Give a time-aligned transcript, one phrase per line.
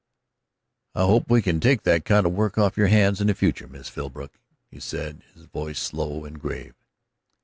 [0.95, 3.67] "I hope we can take that kind of work off your hands in the future,
[3.67, 4.39] Miss Philbrook,"
[4.71, 6.73] he said, his voice slow and grave.